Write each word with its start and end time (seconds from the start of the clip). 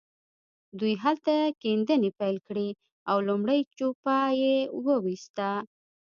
دوی 0.79 0.93
هلته 1.03 1.33
کيندنې 1.61 2.09
پيل 2.19 2.37
کړې 2.47 2.69
او 3.09 3.17
لومړۍ 3.27 3.59
جوپه 3.77 4.17
يې 4.41 4.57
وويسته. 4.85 5.49